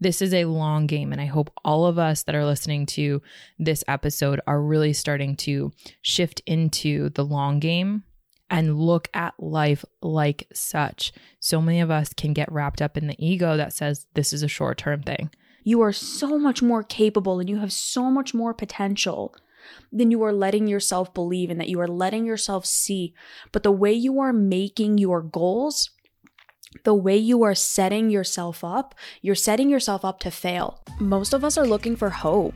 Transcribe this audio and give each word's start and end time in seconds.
This 0.00 0.22
is 0.22 0.32
a 0.32 0.44
long 0.44 0.86
game. 0.86 1.12
And 1.12 1.20
I 1.20 1.26
hope 1.26 1.52
all 1.64 1.86
of 1.86 1.98
us 1.98 2.22
that 2.24 2.34
are 2.34 2.44
listening 2.44 2.86
to 2.86 3.22
this 3.58 3.82
episode 3.88 4.40
are 4.46 4.62
really 4.62 4.92
starting 4.92 5.36
to 5.36 5.72
shift 6.02 6.40
into 6.46 7.10
the 7.10 7.24
long 7.24 7.58
game 7.58 8.04
and 8.50 8.78
look 8.78 9.08
at 9.12 9.34
life 9.38 9.84
like 10.00 10.48
such. 10.52 11.12
So 11.40 11.60
many 11.60 11.80
of 11.80 11.90
us 11.90 12.12
can 12.12 12.32
get 12.32 12.50
wrapped 12.50 12.80
up 12.80 12.96
in 12.96 13.06
the 13.06 13.16
ego 13.24 13.56
that 13.56 13.72
says 13.72 14.06
this 14.14 14.32
is 14.32 14.42
a 14.42 14.48
short 14.48 14.78
term 14.78 15.02
thing. 15.02 15.30
You 15.64 15.82
are 15.82 15.92
so 15.92 16.38
much 16.38 16.62
more 16.62 16.82
capable 16.82 17.40
and 17.40 17.48
you 17.48 17.58
have 17.58 17.72
so 17.72 18.10
much 18.10 18.32
more 18.32 18.54
potential 18.54 19.34
than 19.92 20.10
you 20.10 20.22
are 20.22 20.32
letting 20.32 20.66
yourself 20.66 21.12
believe 21.12 21.50
and 21.50 21.60
that 21.60 21.68
you 21.68 21.80
are 21.80 21.88
letting 21.88 22.24
yourself 22.24 22.64
see. 22.64 23.12
But 23.52 23.64
the 23.64 23.72
way 23.72 23.92
you 23.92 24.18
are 24.20 24.32
making 24.32 24.98
your 24.98 25.20
goals, 25.20 25.90
the 26.84 26.94
way 26.94 27.16
you 27.16 27.42
are 27.42 27.54
setting 27.54 28.10
yourself 28.10 28.64
up, 28.64 28.94
you're 29.22 29.34
setting 29.34 29.68
yourself 29.68 30.04
up 30.04 30.20
to 30.20 30.30
fail. 30.30 30.80
Most 30.98 31.32
of 31.32 31.44
us 31.44 31.56
are 31.58 31.66
looking 31.66 31.96
for 31.96 32.10
hope, 32.10 32.54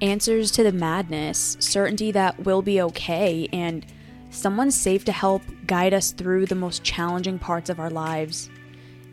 answers 0.00 0.50
to 0.52 0.62
the 0.62 0.72
madness, 0.72 1.56
certainty 1.60 2.10
that 2.12 2.44
we'll 2.44 2.62
be 2.62 2.80
okay, 2.82 3.48
and 3.52 3.86
someone 4.30 4.70
safe 4.70 5.04
to 5.04 5.12
help 5.12 5.42
guide 5.66 5.92
us 5.92 6.12
through 6.12 6.46
the 6.46 6.54
most 6.54 6.82
challenging 6.84 7.38
parts 7.38 7.68
of 7.70 7.80
our 7.80 7.90
lives. 7.90 8.48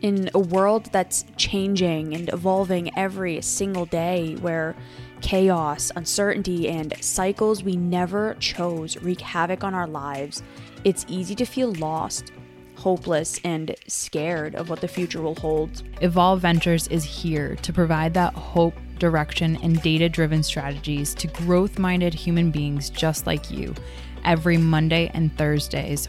In 0.00 0.30
a 0.32 0.38
world 0.38 0.86
that's 0.92 1.24
changing 1.36 2.14
and 2.14 2.32
evolving 2.32 2.96
every 2.96 3.40
single 3.42 3.84
day, 3.84 4.36
where 4.40 4.76
chaos, 5.20 5.90
uncertainty, 5.96 6.68
and 6.68 6.94
cycles 7.00 7.64
we 7.64 7.76
never 7.76 8.34
chose 8.34 8.96
wreak 8.98 9.20
havoc 9.20 9.64
on 9.64 9.74
our 9.74 9.88
lives, 9.88 10.42
it's 10.84 11.04
easy 11.08 11.34
to 11.34 11.44
feel 11.44 11.72
lost, 11.74 12.30
hopeless, 12.78 13.40
and 13.44 13.74
scared 13.86 14.54
of 14.54 14.70
what 14.70 14.80
the 14.80 14.88
future 14.88 15.20
will 15.20 15.34
hold. 15.34 15.82
Evolve 16.00 16.40
Ventures 16.40 16.88
is 16.88 17.04
here 17.04 17.56
to 17.56 17.72
provide 17.72 18.14
that 18.14 18.32
hope, 18.34 18.74
direction, 18.98 19.58
and 19.62 19.82
data 19.82 20.08
driven 20.08 20.42
strategies 20.42 21.14
to 21.14 21.26
growth 21.28 21.78
minded 21.78 22.14
human 22.14 22.50
beings 22.50 22.88
just 22.90 23.26
like 23.26 23.50
you 23.50 23.74
every 24.24 24.56
Monday 24.56 25.10
and 25.14 25.36
Thursdays, 25.36 26.08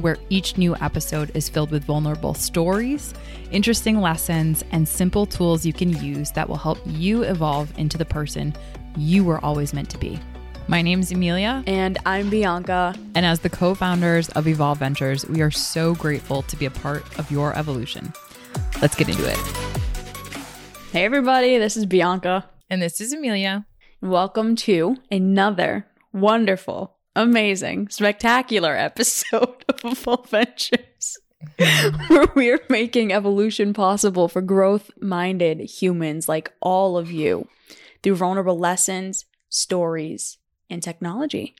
where 0.00 0.16
each 0.30 0.58
new 0.58 0.74
episode 0.76 1.30
is 1.34 1.48
filled 1.48 1.70
with 1.70 1.84
vulnerable 1.84 2.34
stories, 2.34 3.14
interesting 3.50 4.00
lessons, 4.00 4.64
and 4.72 4.88
simple 4.88 5.26
tools 5.26 5.64
you 5.64 5.72
can 5.72 5.90
use 6.02 6.30
that 6.32 6.48
will 6.48 6.56
help 6.56 6.78
you 6.86 7.22
evolve 7.22 7.72
into 7.78 7.98
the 7.98 8.04
person 8.04 8.54
you 8.96 9.24
were 9.24 9.42
always 9.44 9.72
meant 9.72 9.90
to 9.90 9.98
be. 9.98 10.18
My 10.68 10.82
name 10.82 10.98
is 10.98 11.12
Emilia. 11.12 11.62
And 11.68 11.96
I'm 12.04 12.28
Bianca. 12.28 12.92
And 13.14 13.24
as 13.24 13.38
the 13.38 13.48
co 13.48 13.76
founders 13.76 14.28
of 14.30 14.48
Evolve 14.48 14.78
Ventures, 14.78 15.24
we 15.26 15.40
are 15.40 15.50
so 15.50 15.94
grateful 15.94 16.42
to 16.42 16.56
be 16.56 16.66
a 16.66 16.72
part 16.72 17.04
of 17.20 17.30
your 17.30 17.56
evolution. 17.56 18.12
Let's 18.82 18.96
get 18.96 19.08
into 19.08 19.30
it. 19.30 19.36
Hey, 20.90 21.04
everybody, 21.04 21.56
this 21.58 21.76
is 21.76 21.86
Bianca. 21.86 22.50
And 22.68 22.82
this 22.82 23.00
is 23.00 23.12
Emilia. 23.12 23.64
Welcome 24.02 24.56
to 24.56 24.96
another 25.08 25.86
wonderful, 26.12 26.96
amazing, 27.14 27.90
spectacular 27.90 28.74
episode 28.76 29.64
of 29.68 29.84
Evolve 29.84 30.28
Ventures. 30.30 31.16
where 32.08 32.26
we're 32.34 32.64
making 32.68 33.12
evolution 33.12 33.72
possible 33.72 34.26
for 34.26 34.42
growth 34.42 34.90
minded 35.00 35.60
humans 35.60 36.28
like 36.28 36.52
all 36.60 36.98
of 36.98 37.12
you 37.12 37.46
through 38.02 38.16
vulnerable 38.16 38.58
lessons, 38.58 39.26
stories, 39.48 40.38
and 40.68 40.82
technology. 40.82 41.54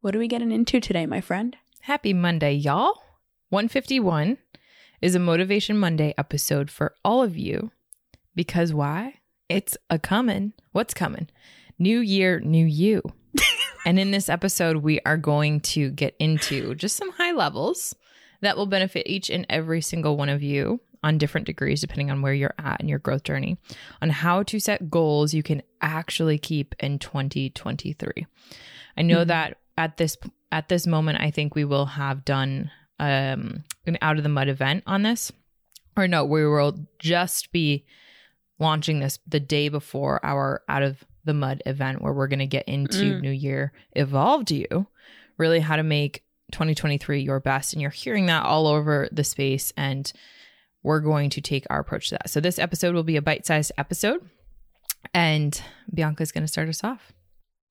What 0.00 0.14
are 0.14 0.18
we 0.18 0.28
getting 0.28 0.52
into 0.52 0.80
today, 0.80 1.06
my 1.06 1.20
friend? 1.20 1.56
Happy 1.80 2.12
Monday, 2.12 2.52
y'all. 2.52 3.02
151 3.50 4.38
is 5.00 5.14
a 5.14 5.18
Motivation 5.18 5.78
Monday 5.78 6.14
episode 6.16 6.70
for 6.70 6.94
all 7.04 7.22
of 7.22 7.36
you. 7.36 7.70
Because 8.34 8.72
why? 8.72 9.20
It's 9.48 9.76
a 9.90 9.98
coming. 9.98 10.52
What's 10.72 10.94
coming? 10.94 11.28
New 11.78 12.00
year, 12.00 12.40
new 12.40 12.64
you. 12.66 13.02
and 13.86 13.98
in 13.98 14.10
this 14.10 14.28
episode, 14.28 14.78
we 14.78 15.00
are 15.06 15.16
going 15.16 15.60
to 15.60 15.90
get 15.90 16.14
into 16.18 16.74
just 16.74 16.96
some 16.96 17.12
high 17.12 17.32
levels 17.32 17.94
that 18.40 18.56
will 18.56 18.66
benefit 18.66 19.06
each 19.06 19.30
and 19.30 19.46
every 19.48 19.80
single 19.80 20.16
one 20.16 20.28
of 20.28 20.42
you 20.42 20.80
on 21.04 21.18
different 21.18 21.46
degrees, 21.46 21.82
depending 21.82 22.10
on 22.10 22.22
where 22.22 22.32
you're 22.32 22.54
at 22.58 22.80
in 22.80 22.88
your 22.88 22.98
growth 22.98 23.24
journey, 23.24 23.58
on 24.00 24.08
how 24.08 24.42
to 24.42 24.58
set 24.58 24.90
goals 24.90 25.34
you 25.34 25.42
can 25.42 25.62
actually 25.82 26.38
keep 26.38 26.74
in 26.80 26.98
2023. 26.98 28.26
I 28.96 29.02
know 29.02 29.18
mm-hmm. 29.18 29.28
that 29.28 29.58
at 29.76 29.98
this 29.98 30.16
at 30.50 30.68
this 30.68 30.86
moment, 30.86 31.20
I 31.20 31.30
think 31.30 31.54
we 31.54 31.64
will 31.64 31.84
have 31.84 32.24
done 32.24 32.70
um, 32.98 33.64
an 33.86 33.98
out 34.00 34.16
of 34.16 34.22
the 34.22 34.30
mud 34.30 34.48
event 34.48 34.82
on 34.86 35.02
this, 35.02 35.30
or 35.94 36.08
no, 36.08 36.24
we 36.24 36.46
will 36.46 36.86
just 36.98 37.52
be 37.52 37.84
launching 38.58 39.00
this 39.00 39.18
the 39.26 39.40
day 39.40 39.68
before 39.68 40.24
our 40.24 40.62
out 40.68 40.82
of 40.82 41.04
the 41.24 41.34
mud 41.34 41.62
event, 41.66 42.00
where 42.00 42.14
we're 42.14 42.28
going 42.28 42.38
to 42.38 42.46
get 42.46 42.66
into 42.66 43.16
mm. 43.16 43.20
New 43.20 43.30
Year 43.30 43.72
evolved 43.92 44.50
you, 44.50 44.86
really 45.36 45.60
how 45.60 45.76
to 45.76 45.82
make 45.82 46.24
2023 46.52 47.20
your 47.20 47.40
best, 47.40 47.74
and 47.74 47.82
you're 47.82 47.90
hearing 47.90 48.26
that 48.26 48.46
all 48.46 48.66
over 48.66 49.06
the 49.12 49.24
space 49.24 49.70
and 49.76 50.10
we're 50.84 51.00
going 51.00 51.30
to 51.30 51.40
take 51.40 51.66
our 51.68 51.80
approach 51.80 52.10
to 52.10 52.14
that. 52.14 52.30
So 52.30 52.38
this 52.40 52.60
episode 52.60 52.94
will 52.94 53.02
be 53.02 53.16
a 53.16 53.22
bite-sized 53.22 53.72
episode 53.76 54.28
and 55.12 55.60
Bianca's 55.92 56.30
going 56.30 56.44
to 56.44 56.48
start 56.48 56.68
us 56.68 56.84
off. 56.84 57.12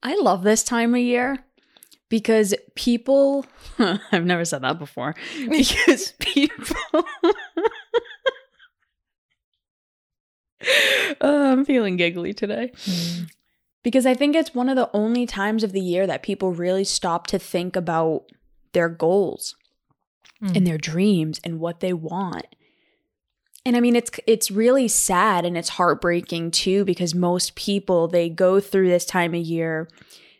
I 0.01 0.19
love 0.19 0.43
this 0.43 0.63
time 0.63 0.93
of 0.93 0.99
year 0.99 1.37
because 2.09 2.53
people 2.75 3.45
I've 3.79 4.25
never 4.25 4.43
said 4.43 4.63
that 4.63 4.77
before 4.77 5.15
because 5.49 6.11
people 6.19 6.75
oh, 11.21 11.51
I'm 11.51 11.65
feeling 11.65 11.97
giggly 11.97 12.33
today. 12.33 12.71
Mm. 12.75 13.29
Because 13.83 14.05
I 14.05 14.13
think 14.13 14.35
it's 14.35 14.55
one 14.55 14.69
of 14.69 14.75
the 14.75 14.89
only 14.93 15.25
times 15.25 15.63
of 15.63 15.73
the 15.73 15.81
year 15.81 16.07
that 16.07 16.23
people 16.23 16.53
really 16.53 16.85
stop 16.85 17.27
to 17.27 17.39
think 17.39 17.75
about 17.75 18.23
their 18.71 18.87
goals 18.87 19.55
mm. 20.41 20.55
and 20.55 20.65
their 20.65 20.77
dreams 20.77 21.39
and 21.43 21.59
what 21.59 21.81
they 21.81 21.91
want. 21.93 22.45
And 23.65 23.77
I 23.77 23.79
mean 23.79 23.95
it's 23.95 24.11
it's 24.27 24.51
really 24.51 24.87
sad 24.87 25.45
and 25.45 25.57
it's 25.57 25.69
heartbreaking 25.69 26.51
too 26.51 26.83
because 26.83 27.15
most 27.15 27.55
people 27.55 28.07
they 28.07 28.29
go 28.29 28.59
through 28.59 28.89
this 28.89 29.05
time 29.05 29.33
of 29.33 29.41
year 29.41 29.87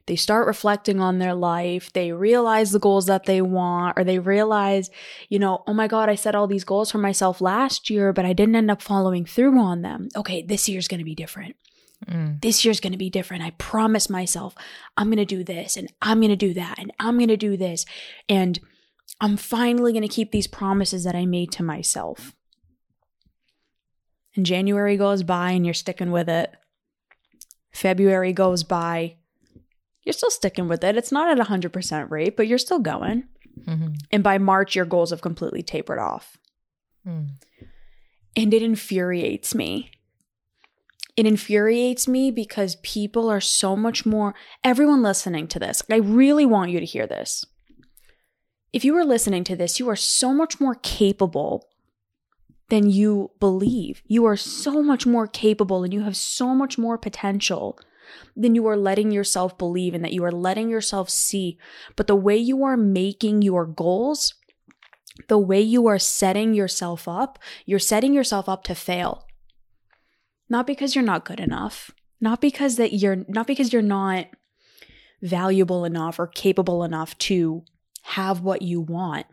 they 0.05 0.17
start 0.17 0.47
reflecting 0.47 0.99
on 0.99 1.19
their 1.19 1.33
life, 1.33 1.93
they 1.93 2.11
realize 2.11 2.71
the 2.71 2.79
goals 2.79 3.05
that 3.05 3.23
they 3.23 3.41
want 3.41 3.97
or 3.97 4.03
they 4.03 4.19
realize, 4.19 4.89
you 5.29 5.39
know, 5.39 5.63
oh 5.65 5.73
my 5.73 5.87
god, 5.87 6.09
I 6.09 6.15
set 6.15 6.35
all 6.35 6.45
these 6.45 6.65
goals 6.65 6.91
for 6.91 6.97
myself 6.97 7.39
last 7.39 7.89
year 7.89 8.11
but 8.11 8.25
I 8.25 8.33
didn't 8.33 8.55
end 8.55 8.69
up 8.69 8.81
following 8.81 9.25
through 9.25 9.57
on 9.57 9.81
them. 9.81 10.09
Okay, 10.15 10.41
this 10.41 10.67
year's 10.67 10.89
going 10.89 10.99
to 10.99 11.05
be 11.05 11.15
different. 11.15 11.55
Mm. 12.05 12.41
This 12.41 12.65
year's 12.65 12.81
going 12.81 12.91
to 12.91 12.97
be 12.97 13.09
different. 13.09 13.43
I 13.43 13.51
promise 13.51 14.09
myself 14.09 14.55
I'm 14.97 15.07
going 15.07 15.17
to 15.17 15.25
do 15.25 15.45
this 15.45 15.77
and 15.77 15.91
I'm 16.01 16.19
going 16.19 16.29
to 16.29 16.35
do 16.35 16.53
that 16.55 16.77
and 16.77 16.91
I'm 16.99 17.17
going 17.17 17.29
to 17.29 17.37
do 17.37 17.55
this 17.55 17.85
and 18.27 18.59
I'm 19.21 19.37
finally 19.37 19.93
going 19.93 20.01
to 20.01 20.09
keep 20.09 20.31
these 20.31 20.47
promises 20.47 21.05
that 21.05 21.15
I 21.15 21.25
made 21.25 21.53
to 21.53 21.63
myself 21.63 22.35
and 24.35 24.45
January 24.45 24.97
goes 24.97 25.23
by 25.23 25.51
and 25.51 25.65
you're 25.65 25.73
sticking 25.73 26.11
with 26.11 26.29
it. 26.29 26.53
February 27.71 28.33
goes 28.33 28.63
by, 28.63 29.15
you're 30.03 30.13
still 30.13 30.31
sticking 30.31 30.67
with 30.67 30.83
it. 30.83 30.97
It's 30.97 31.11
not 31.11 31.37
at 31.37 31.47
100% 31.47 32.09
rate, 32.09 32.37
but 32.37 32.47
you're 32.47 32.57
still 32.57 32.79
going. 32.79 33.23
Mm-hmm. 33.65 33.93
And 34.11 34.23
by 34.23 34.37
March, 34.37 34.75
your 34.75 34.85
goals 34.85 35.11
have 35.11 35.21
completely 35.21 35.63
tapered 35.63 35.99
off. 35.99 36.37
Mm. 37.07 37.29
And 38.35 38.53
it 38.53 38.61
infuriates 38.61 39.55
me. 39.55 39.91
It 41.15 41.27
infuriates 41.27 42.07
me 42.07 42.31
because 42.31 42.77
people 42.77 43.29
are 43.29 43.41
so 43.41 43.75
much 43.75 44.05
more, 44.05 44.33
everyone 44.63 45.03
listening 45.03 45.47
to 45.49 45.59
this, 45.59 45.83
I 45.89 45.97
really 45.97 46.45
want 46.45 46.71
you 46.71 46.79
to 46.79 46.85
hear 46.85 47.05
this. 47.05 47.45
If 48.71 48.83
you 48.83 48.97
are 48.97 49.05
listening 49.05 49.43
to 49.45 49.55
this, 49.55 49.79
you 49.79 49.87
are 49.89 49.95
so 49.95 50.33
much 50.33 50.59
more 50.59 50.75
capable 50.81 51.69
than 52.69 52.89
you 52.89 53.31
believe. 53.39 54.01
You 54.07 54.25
are 54.25 54.37
so 54.37 54.81
much 54.81 55.05
more 55.05 55.27
capable 55.27 55.83
and 55.83 55.93
you 55.93 56.01
have 56.01 56.17
so 56.17 56.53
much 56.55 56.77
more 56.77 56.97
potential 56.97 57.77
than 58.35 58.55
you 58.55 58.65
are 58.67 58.77
letting 58.77 59.11
yourself 59.11 59.57
believe 59.57 59.93
and 59.93 60.03
that 60.03 60.13
you 60.13 60.23
are 60.23 60.31
letting 60.31 60.69
yourself 60.69 61.09
see. 61.09 61.57
But 61.95 62.07
the 62.07 62.15
way 62.15 62.37
you 62.37 62.63
are 62.63 62.77
making 62.77 63.41
your 63.41 63.65
goals, 63.65 64.35
the 65.27 65.37
way 65.37 65.61
you 65.61 65.87
are 65.87 65.99
setting 65.99 66.53
yourself 66.53 67.07
up, 67.07 67.39
you're 67.65 67.79
setting 67.79 68.13
yourself 68.13 68.49
up 68.49 68.63
to 68.65 68.75
fail. 68.75 69.25
Not 70.49 70.67
because 70.67 70.95
you're 70.95 71.03
not 71.03 71.25
good 71.25 71.39
enough, 71.39 71.91
not 72.19 72.41
because 72.41 72.75
that 72.77 72.93
you're 72.93 73.25
not 73.27 73.47
because 73.47 73.73
you're 73.73 73.81
not 73.81 74.27
valuable 75.21 75.85
enough 75.85 76.19
or 76.19 76.27
capable 76.27 76.83
enough 76.83 77.17
to 77.17 77.63
have 78.03 78.41
what 78.41 78.61
you 78.61 78.81
want. 78.81 79.25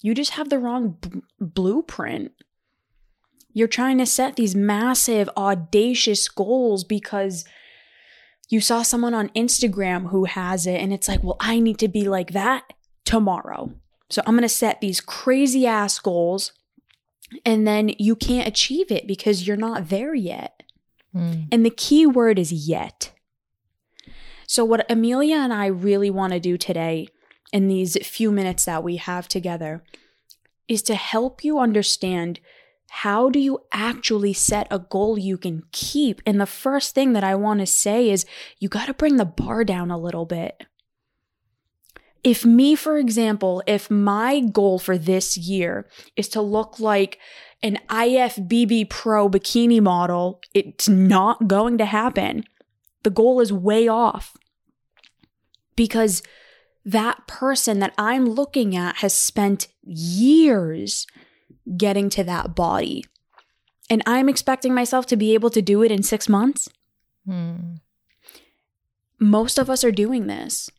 You 0.00 0.14
just 0.14 0.32
have 0.32 0.48
the 0.48 0.58
wrong 0.58 0.96
b- 1.00 1.22
blueprint. 1.40 2.32
You're 3.52 3.68
trying 3.68 3.98
to 3.98 4.06
set 4.06 4.36
these 4.36 4.54
massive, 4.54 5.28
audacious 5.36 6.28
goals 6.28 6.84
because 6.84 7.44
you 8.48 8.60
saw 8.60 8.82
someone 8.82 9.14
on 9.14 9.30
Instagram 9.30 10.10
who 10.10 10.24
has 10.24 10.66
it, 10.66 10.80
and 10.80 10.92
it's 10.92 11.08
like, 11.08 11.22
well, 11.22 11.36
I 11.40 11.58
need 11.58 11.78
to 11.78 11.88
be 11.88 12.08
like 12.08 12.32
that 12.32 12.72
tomorrow. 13.04 13.72
So 14.10 14.22
I'm 14.26 14.34
going 14.34 14.42
to 14.42 14.48
set 14.48 14.80
these 14.80 15.00
crazy 15.00 15.66
ass 15.66 15.98
goals 15.98 16.52
And 17.44 17.66
then 17.66 17.90
you 17.98 18.16
can't 18.16 18.48
achieve 18.48 18.90
it 18.90 19.06
because 19.06 19.46
you're 19.46 19.56
not 19.56 19.88
there 19.88 20.14
yet. 20.14 20.62
Mm. 21.14 21.48
And 21.52 21.64
the 21.64 21.70
key 21.70 22.06
word 22.06 22.38
is 22.38 22.52
yet. 22.52 23.12
So, 24.46 24.64
what 24.64 24.90
Emilia 24.90 25.36
and 25.36 25.52
I 25.52 25.66
really 25.66 26.10
want 26.10 26.32
to 26.32 26.40
do 26.40 26.56
today 26.56 27.08
in 27.52 27.68
these 27.68 27.96
few 28.06 28.30
minutes 28.30 28.64
that 28.64 28.82
we 28.82 28.96
have 28.96 29.28
together 29.28 29.82
is 30.68 30.82
to 30.82 30.94
help 30.94 31.42
you 31.42 31.58
understand 31.58 32.40
how 32.90 33.28
do 33.28 33.38
you 33.38 33.60
actually 33.72 34.32
set 34.32 34.66
a 34.70 34.78
goal 34.78 35.18
you 35.18 35.36
can 35.36 35.62
keep? 35.72 36.22
And 36.24 36.40
the 36.40 36.46
first 36.46 36.94
thing 36.94 37.12
that 37.12 37.24
I 37.24 37.34
want 37.34 37.60
to 37.60 37.66
say 37.66 38.10
is 38.10 38.26
you 38.58 38.68
got 38.68 38.86
to 38.86 38.94
bring 38.94 39.16
the 39.16 39.24
bar 39.24 39.64
down 39.64 39.90
a 39.90 39.98
little 39.98 40.24
bit. 40.24 40.64
If 42.24 42.44
me, 42.44 42.74
for 42.74 42.98
example, 42.98 43.62
if 43.66 43.90
my 43.90 44.40
goal 44.40 44.78
for 44.78 44.98
this 44.98 45.36
year 45.36 45.88
is 46.16 46.28
to 46.30 46.42
look 46.42 46.80
like 46.80 47.18
an 47.62 47.78
IFBB 47.88 48.90
Pro 48.90 49.28
bikini 49.28 49.80
model, 49.80 50.40
it's 50.54 50.88
not 50.88 51.46
going 51.46 51.78
to 51.78 51.84
happen. 51.84 52.44
The 53.02 53.10
goal 53.10 53.40
is 53.40 53.52
way 53.52 53.86
off 53.86 54.36
because 55.76 56.22
that 56.88 57.26
person 57.26 57.80
that 57.80 57.92
I'm 57.98 58.24
looking 58.24 58.74
at 58.74 58.96
has 58.96 59.12
spent 59.12 59.68
years 59.82 61.06
getting 61.76 62.08
to 62.08 62.24
that 62.24 62.54
body. 62.54 63.04
And 63.90 64.02
I'm 64.06 64.28
expecting 64.28 64.74
myself 64.74 65.04
to 65.06 65.16
be 65.16 65.34
able 65.34 65.50
to 65.50 65.60
do 65.60 65.82
it 65.82 65.92
in 65.92 66.02
six 66.02 66.30
months. 66.30 66.70
Mm. 67.28 67.80
Most 69.20 69.58
of 69.58 69.68
us 69.68 69.84
are 69.84 69.92
doing 69.92 70.28
this. 70.28 70.70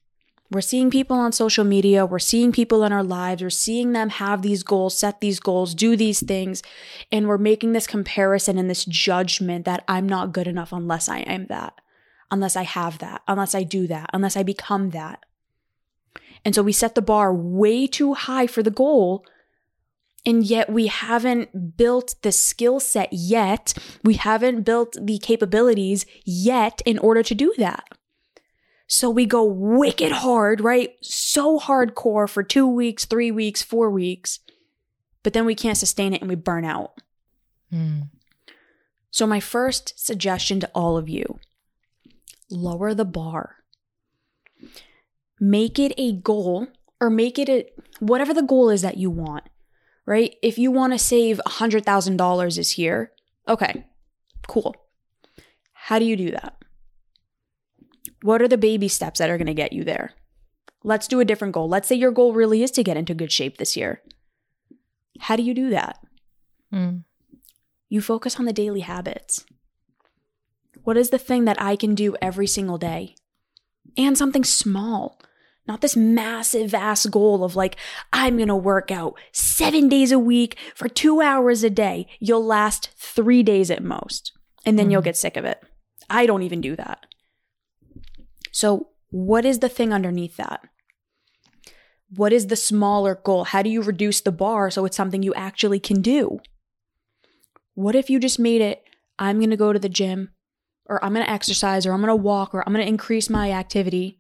We're 0.52 0.62
seeing 0.62 0.90
people 0.90 1.16
on 1.16 1.32
social 1.32 1.64
media, 1.64 2.08
we're 2.08 2.18
seeing 2.18 2.52
people 2.52 2.84
in 2.84 2.92
our 2.92 3.04
lives, 3.04 3.44
we're 3.44 3.52
seeing 3.52 3.92
them 3.92 4.10
have 4.10 4.42
these 4.42 4.64
goals, 4.64 4.98
set 4.98 5.22
these 5.22 5.40
goals, 5.40 5.76
do 5.76 5.96
these 5.96 6.26
things, 6.26 6.64
and 7.12 7.28
we're 7.28 7.38
making 7.38 7.74
this 7.74 7.86
comparison 7.86 8.58
and 8.58 8.68
this 8.68 8.84
judgment 8.84 9.66
that 9.66 9.84
I'm 9.88 10.10
not 10.10 10.34
good 10.34 10.48
enough 10.48 10.72
unless 10.72 11.08
I 11.08 11.20
am 11.20 11.46
that, 11.50 11.80
unless 12.32 12.56
I 12.56 12.64
have 12.64 12.98
that, 12.98 13.22
unless 13.28 13.54
I 13.54 13.62
do 13.62 13.86
that, 13.88 14.10
unless 14.12 14.36
I 14.36 14.42
become 14.42 14.90
that. 14.90 15.24
And 16.46 16.56
so 16.56 16.64
we 16.64 16.72
set 16.72 16.96
the 16.96 17.02
bar 17.02 17.34
way 17.34 17.88
too 17.88 18.14
high 18.14 18.48
for 18.48 18.64
the 18.64 18.72
goal. 18.72 19.26
And 20.26 20.44
yet 20.44 20.72
we 20.72 20.88
haven't 20.88 21.78
built 21.78 22.16
the 22.22 22.32
skill 22.32 22.80
set 22.80 23.10
yet. 23.12 23.74
We 24.04 24.16
haven't 24.16 24.64
built 24.64 24.96
the 25.00 25.18
capabilities 25.18 26.06
yet 26.26 26.82
in 26.86 27.00
order 27.00 27.24
to 27.24 27.36
do 27.36 27.54
that. 27.58 27.86
So 28.88 29.10
we 29.10 29.26
go 29.26 29.44
wicked 29.44 30.12
hard, 30.12 30.62
right? 30.62 30.96
So 31.02 31.60
hardcore 31.60 32.28
for 32.28 32.42
two 32.42 32.68
weeks, 32.68 33.06
three 33.06 33.32
weeks, 33.32 33.62
four 33.62 33.90
weeks, 33.92 34.40
but 35.22 35.34
then 35.34 35.46
we 35.46 35.56
can't 35.56 35.78
sustain 35.78 36.14
it 36.14 36.22
and 36.22 36.30
we 36.30 36.36
burn 36.36 36.66
out. 36.66 36.94
Mm. 37.72 38.10
So, 39.12 39.28
my 39.28 39.40
first 39.40 40.04
suggestion 40.04 40.60
to 40.60 40.72
all 40.74 40.98
of 40.98 41.10
you 41.10 41.40
lower 42.50 42.94
the 42.94 43.06
bar. 43.06 43.58
Make 45.40 45.80
it 45.80 45.94
a 45.98 46.14
goal 46.14 46.68
or 47.00 47.10
make 47.10 47.40
it 47.40 47.50
a 47.50 47.66
whatever 48.00 48.34
the 48.34 48.42
goal 48.42 48.70
is 48.70 48.82
that 48.82 48.98
you 48.98 49.10
want, 49.10 49.46
right? 50.06 50.36
If 50.42 50.58
you 50.58 50.72
want 50.72 50.94
to 50.94 51.00
save 51.00 51.40
$100,000 51.48 52.56
this 52.56 52.78
year, 52.78 53.12
okay, 53.48 53.86
cool. 54.48 54.76
How 55.74 56.00
do 56.00 56.06
you 56.06 56.16
do 56.16 56.32
that? 56.32 56.56
What 58.22 58.42
are 58.42 58.48
the 58.48 58.58
baby 58.58 58.88
steps 58.88 59.20
that 59.20 59.30
are 59.30 59.38
going 59.38 59.48
to 59.48 59.54
get 59.54 59.74
you 59.74 59.84
there? 59.84 60.12
Let's 60.84 61.08
do 61.08 61.20
a 61.20 61.26
different 61.26 61.54
goal. 61.54 61.68
Let's 61.68 61.88
say 61.88 61.96
your 61.96 62.12
goal 62.12 62.34
really 62.34 62.64
is 62.64 62.72
to 62.72 62.84
get 62.84 62.98
into 62.98 63.14
good 63.14 63.32
shape 63.32 63.58
this 63.58 63.76
year. 63.76 64.02
How 65.20 65.36
do 65.36 65.44
you 65.44 65.54
do 65.54 65.70
that? 65.70 66.00
Mm. 66.74 67.04
You 67.90 68.02
focus 68.02 68.40
on 68.40 68.46
the 68.46 68.54
daily 68.54 68.82
habits. 68.82 69.46
What 70.84 70.98
is 70.98 71.10
the 71.10 71.18
thing 71.18 71.46
that 71.46 71.62
I 71.62 71.76
can 71.76 71.96
do 71.96 72.16
every 72.22 72.48
single 72.48 72.78
day? 72.78 73.16
And 73.98 74.18
something 74.18 74.44
small, 74.44 75.20
not 75.70 75.82
this 75.82 75.96
massive, 75.96 76.74
ass 76.74 77.06
goal 77.06 77.44
of 77.44 77.56
like, 77.56 77.78
I'm 78.12 78.38
going 78.38 78.50
to 78.50 78.56
work 78.56 78.90
out 78.92 79.14
seven 79.32 79.88
days 79.88 80.12
a 80.12 80.20
week 80.20 80.58
for 80.76 80.90
two 80.90 81.22
hours 81.22 81.64
a 81.64 81.70
day. 81.70 82.08
You'll 82.20 82.44
last 82.44 82.90
three 82.98 83.44
days 83.44 83.70
at 83.70 83.84
most, 83.84 84.34
and 84.66 84.78
then 84.78 84.90
you'll 84.90 85.02
Mhm. 85.02 85.06
get 85.06 85.18
sick 85.18 85.38
of 85.38 85.46
it. 85.46 85.62
I 86.10 86.26
don't 86.26 86.42
even 86.42 86.60
do 86.60 86.76
that. 86.76 87.06
So, 88.52 88.90
what 89.12 89.46
is 89.46 89.60
the 89.60 89.70
thing 89.70 89.94
underneath 89.94 90.38
that? 90.38 90.62
What 92.16 92.34
is 92.34 92.48
the 92.48 92.56
smaller 92.56 93.14
goal? 93.14 93.44
How 93.46 93.62
do 93.62 93.70
you 93.70 93.84
reduce 93.84 94.22
the 94.22 94.32
bar 94.32 94.72
so 94.72 94.86
it's 94.86 94.98
something 94.98 95.22
you 95.22 95.36
actually 95.36 95.80
can 95.80 96.02
do? 96.02 96.40
What 97.76 97.96
if 97.96 98.10
you 98.10 98.20
just 98.20 98.40
made 98.40 98.62
it, 98.62 98.84
I'm 99.20 99.38
going 99.38 99.52
to 99.52 99.56
go 99.58 99.72
to 99.72 99.80
the 99.80 99.88
gym, 99.88 100.32
or 100.86 101.04
I'm 101.06 101.14
going 101.14 101.26
to 101.26 101.32
exercise, 101.32 101.86
or 101.86 101.94
I'm 101.94 102.02
going 102.02 102.08
to 102.10 102.16
walk, 102.16 102.56
or 102.56 102.64
I'm 102.66 102.74
going 102.74 102.84
to 102.84 102.90
increase 102.92 103.30
my 103.30 103.52
activity 103.52 104.18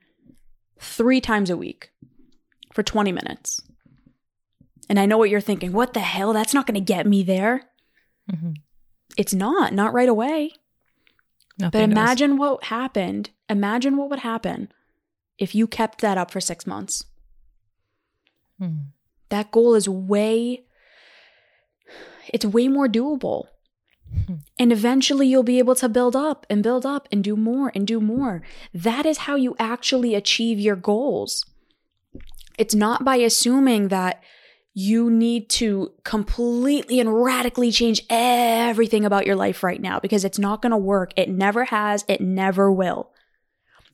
three 0.79 1.21
times 1.21 1.49
a 1.49 1.57
week 1.57 1.91
for 2.73 2.83
20 2.83 3.11
minutes? 3.11 3.61
And 4.89 4.99
I 4.99 5.05
know 5.05 5.17
what 5.17 5.29
you're 5.29 5.41
thinking. 5.41 5.71
What 5.71 5.93
the 5.93 5.99
hell? 5.99 6.33
That's 6.33 6.53
not 6.53 6.65
going 6.65 6.75
to 6.75 6.81
get 6.81 7.05
me 7.05 7.21
there. 7.23 7.63
Mhm. 8.31 8.55
It's 9.17 9.33
not, 9.33 9.73
not 9.73 9.93
right 9.93 10.09
away. 10.09 10.51
Nothing 11.59 11.71
But 11.71 11.85
does. 11.87 11.91
imagine 11.91 12.37
what 12.37 12.63
happened. 12.65 13.31
Imagine 13.49 13.97
what 13.97 14.09
would 14.09 14.19
happen 14.19 14.71
if 15.37 15.53
you 15.53 15.67
kept 15.67 16.01
that 16.01 16.17
up 16.17 16.31
for 16.31 16.39
six 16.39 16.65
months. 16.65 17.05
Mm. 18.61 18.85
That 19.29 19.51
goal 19.51 19.75
is 19.75 19.87
way, 19.89 20.63
it's 22.33 22.45
way 22.45 22.67
more 22.67 22.87
doable. 22.87 23.47
And 24.57 24.71
eventually 24.71 25.27
you'll 25.27 25.43
be 25.43 25.59
able 25.59 25.75
to 25.75 25.89
build 25.89 26.15
up 26.15 26.45
and 26.49 26.61
build 26.61 26.85
up 26.85 27.07
and 27.11 27.23
do 27.23 27.35
more 27.35 27.71
and 27.73 27.87
do 27.87 27.99
more. 27.99 28.41
That 28.73 29.05
is 29.05 29.19
how 29.19 29.35
you 29.35 29.55
actually 29.59 30.15
achieve 30.15 30.59
your 30.59 30.75
goals. 30.75 31.45
It's 32.57 32.75
not 32.75 33.05
by 33.05 33.17
assuming 33.17 33.87
that 33.87 34.21
you 34.73 35.09
need 35.09 35.49
to 35.49 35.91
completely 36.03 36.99
and 36.99 37.21
radically 37.23 37.71
change 37.71 38.03
everything 38.09 39.03
about 39.03 39.25
your 39.25 39.35
life 39.35 39.63
right 39.63 39.81
now 39.81 39.99
because 39.99 40.23
it's 40.23 40.39
not 40.39 40.61
going 40.61 40.71
to 40.71 40.77
work. 40.77 41.11
It 41.15 41.29
never 41.29 41.65
has, 41.65 42.05
it 42.07 42.21
never 42.21 42.71
will. 42.71 43.11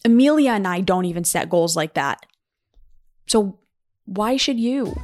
Emilia 0.04 0.52
and 0.52 0.68
I 0.68 0.82
don't 0.82 1.06
even 1.06 1.24
set 1.24 1.50
goals 1.50 1.76
like 1.76 1.94
that. 1.96 2.26
So 3.28 3.60
why 4.06 4.38
should 4.38 4.60
you? 4.60 4.96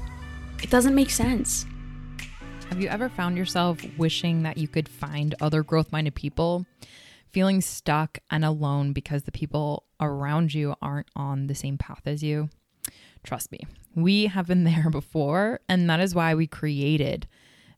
It 0.62 0.70
doesn't 0.70 0.94
make 0.94 1.10
sense. 1.10 1.66
Have 2.72 2.80
you 2.80 2.88
ever 2.88 3.10
found 3.10 3.36
yourself 3.36 3.84
wishing 3.98 4.44
that 4.44 4.58
you 4.58 4.66
could 4.66 4.88
find 4.88 5.36
other 5.42 5.62
growth 5.62 5.92
minded 5.92 6.16
people, 6.16 6.66
feeling 7.30 7.60
stuck 7.60 8.20
and 8.32 8.46
alone 8.46 8.94
because 8.94 9.24
the 9.24 9.32
people 9.34 9.84
around 10.00 10.54
you 10.54 10.76
aren't 10.82 11.10
on 11.14 11.48
the 11.48 11.54
same 11.54 11.78
path 11.78 12.04
as 12.06 12.24
you? 12.24 12.48
Trust 13.26 13.52
me, 13.52 13.60
we 13.94 14.28
have 14.28 14.48
been 14.48 14.64
there 14.64 14.90
before, 14.90 15.60
and 15.68 15.90
that 15.90 16.00
is 16.00 16.16
why 16.16 16.34
we 16.34 16.48
created 16.48 17.28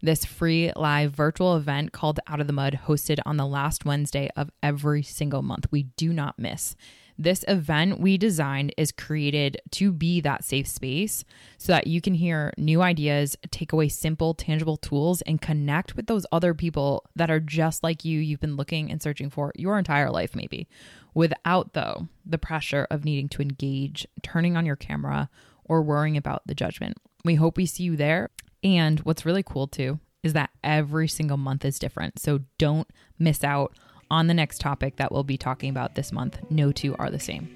this 0.04 0.26
free 0.26 0.72
live 0.76 1.12
virtual 1.12 1.58
event 1.58 1.92
called 1.92 2.20
Out 2.28 2.40
of 2.40 2.46
the 2.46 2.54
Mud, 2.54 2.82
hosted 2.86 3.18
on 3.26 3.38
the 3.38 3.48
last 3.48 3.86
Wednesday 3.86 4.30
of 4.36 4.52
every 4.62 5.02
single 5.02 5.42
month. 5.42 5.66
We 5.72 5.84
do 5.98 6.14
not 6.14 6.38
miss. 6.38 6.76
This 7.18 7.46
event 7.48 8.00
we 8.00 8.18
designed 8.18 8.74
is 8.78 8.92
created 8.92 9.62
to 9.72 9.92
be 9.92 10.20
that 10.22 10.44
safe 10.44 10.68
space 10.68 11.24
so 11.58 11.72
that 11.72 11.88
you 11.88 12.02
can 12.02 12.14
hear 12.16 12.54
new 12.58 12.82
ideas, 12.82 13.38
take 13.52 13.72
away 13.72 13.90
simple, 13.90 14.34
tangible 14.34 14.78
tools, 14.78 15.22
and 15.24 15.42
connect 15.42 15.96
with 15.96 16.08
those 16.08 16.26
other 16.32 16.54
people 16.54 17.06
that 17.16 17.30
are 17.30 17.40
just 17.40 17.84
like 17.84 18.04
you, 18.04 18.20
you've 18.20 18.40
been 18.40 18.56
looking 18.56 18.92
and 18.92 19.02
searching 19.02 19.30
for 19.30 19.52
your 19.56 19.78
entire 19.78 20.10
life, 20.10 20.36
maybe, 20.36 20.68
without, 21.14 21.74
though, 21.74 22.08
the 22.26 22.40
pressure 22.40 22.88
of 22.90 23.06
needing 23.06 23.30
to 23.30 23.42
engage, 23.42 24.08
turning 24.24 24.58
on 24.58 24.66
your 24.66 24.76
camera, 24.76 25.30
or 25.66 25.82
worrying 25.82 26.18
about 26.18 26.42
the 26.48 26.56
judgment. 26.56 26.98
We 27.24 27.36
hope 27.36 27.58
we 27.58 27.66
see 27.66 27.84
you 27.84 27.96
there. 27.96 28.32
And 28.64 29.00
what's 29.02 29.26
really 29.26 29.44
cool, 29.44 29.68
too, 29.68 30.00
is 30.24 30.34
that 30.34 30.50
every 30.64 31.08
single 31.08 31.38
month 31.38 31.64
is 31.64 31.80
different. 31.80 32.18
So 32.18 32.40
don't 32.58 32.90
miss 33.20 33.44
out 33.44 33.78
on 34.12 34.28
the 34.28 34.34
next 34.34 34.60
topic 34.62 34.98
that 34.98 35.12
we'll 35.12 35.24
be 35.24 35.38
talking 35.38 35.70
about 35.70 35.96
this 35.96 36.12
month. 36.12 36.40
No 36.50 36.72
two 36.72 36.96
are 36.98 37.10
the 37.10 37.20
same. 37.20 37.50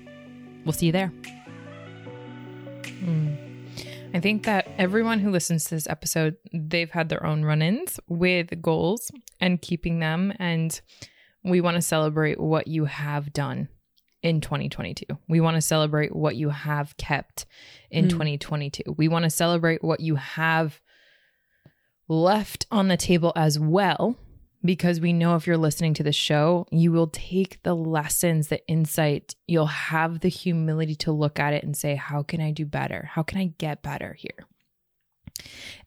We'll 0.65 0.73
see 0.73 0.87
you 0.87 0.91
there. 0.91 1.11
I 4.13 4.19
think 4.19 4.43
that 4.45 4.67
everyone 4.77 5.19
who 5.19 5.29
listens 5.29 5.65
to 5.65 5.75
this 5.75 5.87
episode, 5.87 6.37
they've 6.53 6.89
had 6.89 7.09
their 7.09 7.25
own 7.25 7.43
run 7.43 7.61
ins 7.61 7.99
with 8.07 8.61
goals 8.61 9.11
and 9.39 9.61
keeping 9.61 9.99
them. 9.99 10.33
And 10.39 10.79
we 11.43 11.61
want 11.61 11.75
to 11.75 11.81
celebrate 11.81 12.39
what 12.39 12.67
you 12.67 12.85
have 12.85 13.31
done 13.33 13.67
in 14.23 14.41
2022. 14.41 15.05
We 15.27 15.39
want 15.39 15.55
to 15.55 15.61
celebrate 15.61 16.15
what 16.15 16.35
you 16.35 16.49
have 16.49 16.95
kept 16.97 17.45
in 17.91 18.05
Hmm. 18.05 18.09
2022. 18.11 18.95
We 18.97 19.07
want 19.07 19.23
to 19.23 19.29
celebrate 19.29 19.83
what 19.83 19.99
you 19.99 20.15
have 20.15 20.81
left 22.07 22.65
on 22.71 22.87
the 22.87 22.97
table 22.97 23.33
as 23.35 23.59
well 23.59 24.15
because 24.63 24.99
we 24.99 25.13
know 25.13 25.35
if 25.35 25.47
you're 25.47 25.57
listening 25.57 25.93
to 25.95 26.03
the 26.03 26.11
show, 26.11 26.65
you 26.71 26.91
will 26.91 27.07
take 27.07 27.61
the 27.63 27.75
lessons, 27.75 28.47
the 28.47 28.65
insight, 28.67 29.35
you'll 29.47 29.67
have 29.67 30.19
the 30.19 30.29
humility 30.29 30.95
to 30.95 31.11
look 31.11 31.39
at 31.39 31.53
it 31.53 31.63
and 31.63 31.75
say, 31.75 31.95
How 31.95 32.23
can 32.23 32.41
I 32.41 32.51
do 32.51 32.65
better? 32.65 33.09
How 33.13 33.23
can 33.23 33.39
I 33.39 33.53
get 33.57 33.83
better 33.83 34.13
here? 34.13 34.45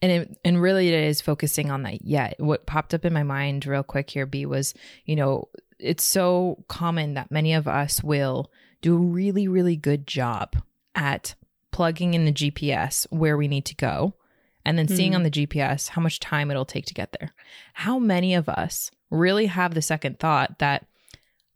And 0.01 0.11
it, 0.11 0.39
and 0.45 0.61
really 0.61 0.87
it 0.87 1.03
is 1.03 1.21
focusing 1.21 1.71
on 1.71 1.83
that 1.83 2.05
yet. 2.05 2.35
What 2.39 2.65
popped 2.65 2.93
up 2.93 3.05
in 3.05 3.13
my 3.13 3.23
mind 3.23 3.65
real 3.65 3.83
quick 3.83 4.09
here, 4.09 4.25
B, 4.25 4.45
was, 4.45 4.73
you 5.05 5.15
know, 5.15 5.49
it's 5.77 6.03
so 6.03 6.63
common 6.67 7.15
that 7.15 7.31
many 7.31 7.53
of 7.53 7.67
us 7.67 8.03
will 8.03 8.51
do 8.81 8.95
a 8.95 8.99
really, 8.99 9.47
really 9.47 9.75
good 9.75 10.07
job 10.07 10.55
at 10.95 11.35
plugging 11.71 12.13
in 12.13 12.25
the 12.25 12.31
GPS 12.31 13.05
where 13.09 13.37
we 13.37 13.47
need 13.47 13.65
to 13.65 13.75
go 13.75 14.13
and 14.65 14.77
then 14.77 14.87
seeing 14.87 15.13
mm. 15.13 15.15
on 15.15 15.23
the 15.23 15.31
GPS 15.31 15.89
how 15.89 16.01
much 16.01 16.19
time 16.19 16.51
it'll 16.51 16.65
take 16.65 16.85
to 16.85 16.93
get 16.93 17.15
there. 17.19 17.33
How 17.73 17.99
many 17.99 18.33
of 18.35 18.47
us 18.49 18.91
really 19.09 19.47
have 19.47 19.73
the 19.73 19.81
second 19.81 20.19
thought 20.19 20.59
that 20.59 20.85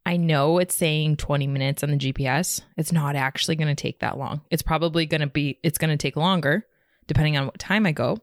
I 0.05 0.17
know 0.17 0.59
it's 0.59 0.75
saying 0.75 1.17
20 1.17 1.47
minutes 1.47 1.83
on 1.83 1.89
the 1.89 1.97
GPS. 1.97 2.61
It's 2.77 2.91
not 2.91 3.15
actually 3.15 3.55
going 3.55 3.73
to 3.73 3.81
take 3.81 3.99
that 3.99 4.19
long. 4.19 4.41
It's 4.51 4.61
probably 4.61 5.07
going 5.07 5.21
to 5.21 5.27
be, 5.27 5.57
it's 5.63 5.79
going 5.79 5.89
to 5.89 5.97
take 5.97 6.15
longer 6.15 6.67
depending 7.07 7.37
on 7.37 7.45
what 7.45 7.57
time 7.59 7.85
I 7.85 7.91
go 7.91 8.19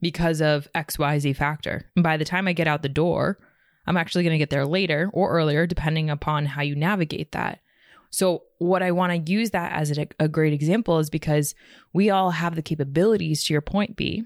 because 0.00 0.40
of 0.40 0.68
XYZ 0.74 1.36
factor. 1.36 1.90
And 1.94 2.02
by 2.02 2.16
the 2.16 2.24
time 2.24 2.48
I 2.48 2.54
get 2.54 2.68
out 2.68 2.82
the 2.82 2.88
door, 2.88 3.38
I'm 3.86 3.96
actually 3.96 4.24
going 4.24 4.34
to 4.34 4.38
get 4.38 4.50
there 4.50 4.66
later 4.66 5.10
or 5.12 5.30
earlier, 5.30 5.66
depending 5.66 6.10
upon 6.10 6.46
how 6.46 6.62
you 6.62 6.74
navigate 6.74 7.32
that. 7.32 7.60
So, 8.10 8.42
what 8.58 8.82
I 8.82 8.90
want 8.90 9.12
to 9.12 9.32
use 9.32 9.50
that 9.50 9.72
as 9.72 9.96
a, 9.96 10.06
a 10.18 10.28
great 10.28 10.52
example 10.52 10.98
is 10.98 11.10
because 11.10 11.54
we 11.92 12.10
all 12.10 12.30
have 12.30 12.56
the 12.56 12.62
capabilities, 12.62 13.44
to 13.44 13.54
your 13.54 13.62
point, 13.62 13.96
B, 13.96 14.24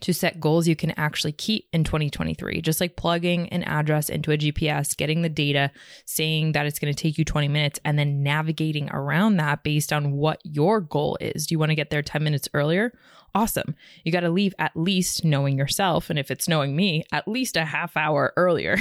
to 0.00 0.12
set 0.12 0.40
goals 0.40 0.66
you 0.66 0.76
can 0.76 0.90
actually 0.92 1.32
keep 1.32 1.68
in 1.72 1.84
2023. 1.84 2.60
Just 2.60 2.80
like 2.80 2.96
plugging 2.96 3.48
an 3.50 3.62
address 3.64 4.08
into 4.08 4.32
a 4.32 4.38
GPS, 4.38 4.96
getting 4.96 5.22
the 5.22 5.28
data, 5.28 5.70
saying 6.04 6.52
that 6.52 6.66
it's 6.66 6.78
going 6.78 6.92
to 6.92 7.00
take 7.00 7.18
you 7.18 7.24
20 7.24 7.48
minutes, 7.48 7.80
and 7.84 7.98
then 7.98 8.22
navigating 8.22 8.90
around 8.90 9.36
that 9.36 9.62
based 9.62 9.92
on 9.92 10.12
what 10.12 10.40
your 10.44 10.80
goal 10.80 11.16
is. 11.20 11.46
Do 11.46 11.54
you 11.54 11.58
want 11.58 11.70
to 11.70 11.76
get 11.76 11.90
there 11.90 12.02
10 12.02 12.22
minutes 12.22 12.48
earlier? 12.54 12.92
Awesome. 13.36 13.74
You 14.04 14.12
got 14.12 14.20
to 14.20 14.30
leave 14.30 14.54
at 14.58 14.76
least 14.76 15.24
knowing 15.24 15.58
yourself. 15.58 16.08
And 16.08 16.18
if 16.18 16.30
it's 16.30 16.48
knowing 16.48 16.76
me, 16.76 17.04
at 17.10 17.26
least 17.26 17.56
a 17.56 17.64
half 17.64 17.96
hour 17.96 18.32
earlier. 18.36 18.78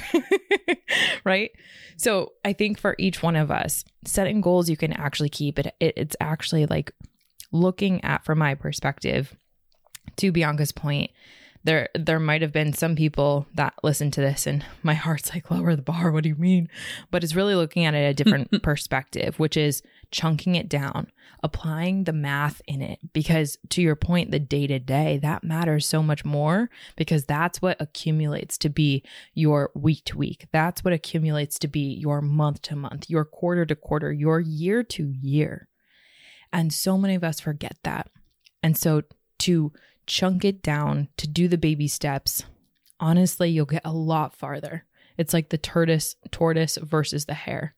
right. 1.26 1.52
So 1.98 2.34
I 2.46 2.54
think 2.54 2.78
for 2.78 2.96
each 3.00 3.24
one 3.24 3.36
of 3.36 3.50
us, 3.50 3.84
setting 4.06 4.42
goals 4.42 4.70
you 4.70 4.78
can 4.78 4.94
actually 4.94 5.30
keep 5.30 5.58
it, 5.58 5.74
it 5.80 5.94
it's 5.98 6.16
actually 6.22 6.68
like 6.68 6.92
looking 7.52 8.04
at, 8.04 8.26
from 8.26 8.40
my 8.40 8.54
perspective, 8.54 9.36
to 10.18 10.32
Bianca's 10.32 10.72
point, 10.72 11.12
there 11.66 11.88
there 11.96 12.20
might 12.20 12.42
have 12.42 12.52
been 12.52 12.74
some 12.74 12.96
people 12.96 13.48
that 13.56 13.74
listen 13.84 14.12
to 14.12 14.20
this 14.20 14.46
and 14.46 14.66
my 14.82 14.94
heart's 14.96 15.34
like 15.34 15.50
lower 15.50 15.76
the 15.76 15.82
bar. 15.82 16.12
What 16.12 16.24
do 16.24 16.30
you 16.30 16.36
mean? 16.36 16.68
But 17.10 17.24
it's 17.24 17.36
really 17.36 17.56
looking 17.56 17.86
at 17.86 17.94
it 17.94 18.00
a 18.00 18.14
different 18.14 18.62
perspective 18.64 19.40
which 19.40 19.56
is 19.56 19.82
chunking 20.12 20.56
it 20.56 20.68
down 20.68 21.08
applying 21.42 22.04
the 22.04 22.14
math 22.14 22.62
in 22.68 22.82
it. 22.82 23.00
Because 23.14 23.58
to 23.70 23.82
your 23.82 23.96
point 23.96 24.32
the 24.32 24.40
day 24.40 24.68
to 24.68 24.78
day 24.78 25.20
that 25.20 25.46
matters 25.46 25.88
so 25.88 26.04
much 26.04 26.26
more 26.26 26.70
because 26.98 27.24
that's 27.24 27.62
what 27.62 27.82
accumulates 27.82 28.58
to 28.58 28.70
be 28.70 29.02
your 29.34 29.72
week 29.74 30.04
to 30.06 30.18
week 30.18 30.48
that's 30.52 30.84
what 30.84 30.94
accumulates 30.94 31.58
to 31.60 31.70
be 31.70 31.94
your 31.94 32.20
month 32.20 32.62
to 32.64 32.76
month 32.76 33.10
your 33.10 33.24
quarter 33.24 33.66
to 33.66 33.76
quarter 33.76 34.12
your 34.12 34.42
year 34.42 34.84
to 34.84 35.14
year 35.22 35.70
and 36.54 36.72
so 36.72 36.98
many 36.98 37.16
of 37.16 37.24
us 37.24 37.40
forget 37.40 37.78
that. 37.84 38.10
And 38.62 38.78
so 38.78 39.02
to 39.40 39.74
chunk 40.06 40.46
it 40.46 40.62
down 40.62 41.10
to 41.18 41.28
do 41.28 41.48
the 41.48 41.58
baby 41.58 41.88
steps, 41.88 42.44
honestly, 43.00 43.50
you'll 43.50 43.66
get 43.66 43.82
a 43.86 43.94
lot 43.94 44.36
farther. 44.36 44.86
It's 45.18 45.34
like 45.34 45.50
the 45.50 45.58
tortoise 45.58 46.16
tortoise 46.32 46.78
versus 46.82 47.26
the 47.26 47.34
hare. 47.34 47.76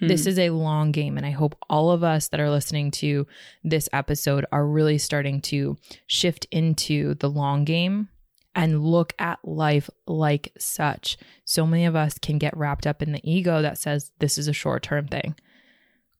Hmm. 0.00 0.08
This 0.08 0.26
is 0.26 0.38
a 0.38 0.50
long 0.50 0.92
game 0.92 1.16
and 1.16 1.26
I 1.26 1.30
hope 1.30 1.56
all 1.68 1.90
of 1.90 2.02
us 2.02 2.28
that 2.28 2.40
are 2.40 2.50
listening 2.50 2.90
to 2.92 3.26
this 3.64 3.88
episode 3.92 4.46
are 4.52 4.66
really 4.66 4.98
starting 4.98 5.40
to 5.42 5.76
shift 6.06 6.46
into 6.50 7.14
the 7.14 7.28
long 7.28 7.64
game 7.64 8.08
and 8.54 8.82
look 8.82 9.12
at 9.18 9.38
life 9.44 9.90
like 10.06 10.52
such. 10.58 11.18
So 11.44 11.66
many 11.66 11.84
of 11.84 11.94
us 11.94 12.18
can 12.18 12.38
get 12.38 12.56
wrapped 12.56 12.86
up 12.86 13.02
in 13.02 13.12
the 13.12 13.30
ego 13.30 13.62
that 13.62 13.78
says 13.78 14.10
this 14.18 14.38
is 14.38 14.48
a 14.48 14.52
short-term 14.52 15.08
thing. 15.08 15.36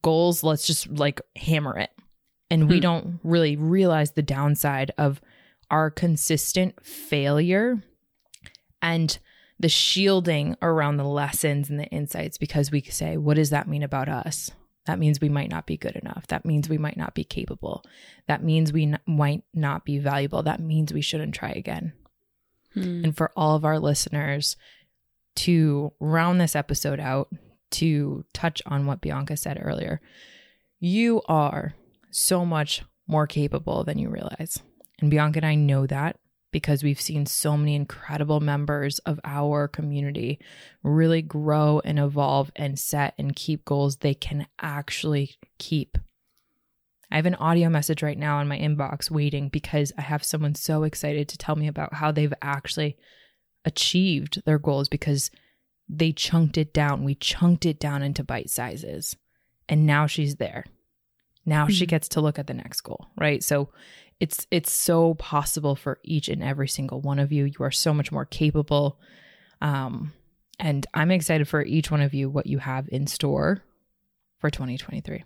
Goals, 0.02 0.44
let's 0.44 0.66
just 0.66 0.88
like 0.88 1.20
hammer 1.36 1.78
it. 1.78 1.90
And 2.50 2.64
hmm. 2.64 2.68
we 2.68 2.80
don't 2.80 3.20
really 3.24 3.56
realize 3.56 4.12
the 4.12 4.22
downside 4.22 4.92
of 4.98 5.20
our 5.70 5.90
consistent 5.90 6.84
failure 6.84 7.82
and 8.80 9.18
the 9.60 9.68
shielding 9.68 10.56
around 10.62 10.96
the 10.96 11.04
lessons 11.04 11.68
and 11.68 11.78
the 11.78 11.86
insights 11.86 12.38
because 12.38 12.70
we 12.70 12.80
say, 12.82 13.16
what 13.16 13.34
does 13.34 13.50
that 13.50 13.68
mean 13.68 13.82
about 13.82 14.08
us? 14.08 14.50
That 14.86 14.98
means 14.98 15.20
we 15.20 15.28
might 15.28 15.50
not 15.50 15.66
be 15.66 15.76
good 15.76 15.96
enough. 15.96 16.26
That 16.28 16.46
means 16.46 16.68
we 16.68 16.78
might 16.78 16.96
not 16.96 17.14
be 17.14 17.24
capable. 17.24 17.84
That 18.26 18.42
means 18.42 18.72
we 18.72 18.84
n- 18.84 19.00
might 19.06 19.42
not 19.52 19.84
be 19.84 19.98
valuable. 19.98 20.42
That 20.42 20.60
means 20.60 20.92
we 20.92 21.02
shouldn't 21.02 21.34
try 21.34 21.50
again. 21.50 21.92
Hmm. 22.72 23.04
And 23.04 23.16
for 23.16 23.30
all 23.36 23.54
of 23.54 23.64
our 23.64 23.78
listeners 23.78 24.56
to 25.36 25.92
round 26.00 26.40
this 26.40 26.56
episode 26.56 27.00
out, 27.00 27.28
to 27.70 28.24
touch 28.32 28.62
on 28.64 28.86
what 28.86 29.02
Bianca 29.02 29.36
said 29.36 29.58
earlier, 29.60 30.00
you 30.80 31.20
are 31.28 31.74
so 32.10 32.46
much 32.46 32.82
more 33.06 33.26
capable 33.26 33.84
than 33.84 33.98
you 33.98 34.08
realize. 34.08 34.62
And 35.00 35.10
Bianca 35.10 35.38
and 35.38 35.46
I 35.46 35.54
know 35.54 35.86
that 35.86 36.16
because 36.50 36.82
we've 36.82 37.00
seen 37.00 37.26
so 37.26 37.56
many 37.56 37.74
incredible 37.74 38.40
members 38.40 38.98
of 39.00 39.20
our 39.24 39.68
community 39.68 40.38
really 40.82 41.22
grow 41.22 41.80
and 41.84 41.98
evolve 41.98 42.50
and 42.56 42.78
set 42.78 43.14
and 43.18 43.36
keep 43.36 43.64
goals 43.64 43.96
they 43.96 44.14
can 44.14 44.46
actually 44.60 45.36
keep. 45.58 45.98
I 47.10 47.16
have 47.16 47.26
an 47.26 47.36
audio 47.36 47.68
message 47.68 48.02
right 48.02 48.18
now 48.18 48.40
in 48.40 48.48
my 48.48 48.58
inbox 48.58 49.10
waiting 49.10 49.48
because 49.48 49.92
I 49.96 50.02
have 50.02 50.24
someone 50.24 50.54
so 50.54 50.82
excited 50.82 51.28
to 51.28 51.38
tell 51.38 51.56
me 51.56 51.68
about 51.68 51.94
how 51.94 52.12
they've 52.12 52.34
actually 52.42 52.96
achieved 53.64 54.42
their 54.44 54.58
goals 54.58 54.88
because 54.88 55.30
they 55.88 56.12
chunked 56.12 56.58
it 56.58 56.74
down. 56.74 57.04
We 57.04 57.14
chunked 57.14 57.64
it 57.64 57.80
down 57.80 58.02
into 58.02 58.24
bite 58.24 58.50
sizes. 58.50 59.16
And 59.68 59.86
now 59.86 60.06
she's 60.06 60.36
there. 60.36 60.64
Now 61.46 61.64
mm-hmm. 61.64 61.72
she 61.72 61.86
gets 61.86 62.08
to 62.08 62.20
look 62.20 62.38
at 62.38 62.46
the 62.46 62.54
next 62.54 62.82
goal, 62.82 63.06
right? 63.16 63.42
So 63.42 63.70
it's 64.20 64.46
it's 64.50 64.72
so 64.72 65.14
possible 65.14 65.76
for 65.76 65.98
each 66.02 66.28
and 66.28 66.42
every 66.42 66.68
single 66.68 67.00
one 67.00 67.18
of 67.18 67.32
you. 67.32 67.44
You 67.44 67.60
are 67.60 67.70
so 67.70 67.94
much 67.94 68.10
more 68.10 68.24
capable. 68.24 68.98
Um, 69.60 70.12
and 70.58 70.86
I'm 70.92 71.10
excited 71.10 71.48
for 71.48 71.62
each 71.62 71.90
one 71.90 72.00
of 72.00 72.14
you 72.14 72.28
what 72.28 72.46
you 72.46 72.58
have 72.58 72.88
in 72.90 73.06
store 73.06 73.62
for 74.38 74.50
2023. 74.50 75.24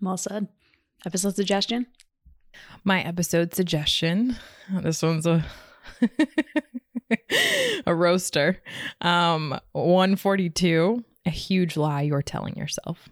Well 0.00 0.16
said. 0.16 0.48
Episode 1.04 1.36
suggestion? 1.36 1.86
My 2.84 3.02
episode 3.02 3.54
suggestion. 3.54 4.36
This 4.82 5.02
one's 5.02 5.26
a 5.26 5.44
a 7.86 7.94
roaster. 7.94 8.62
Um 9.00 9.58
142, 9.72 11.04
a 11.26 11.30
huge 11.30 11.76
lie 11.76 12.02
you're 12.02 12.22
telling 12.22 12.56
yourself. 12.56 13.08